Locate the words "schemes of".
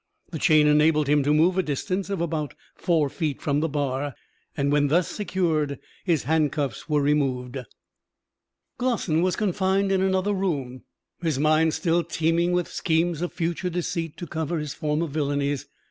12.67-13.31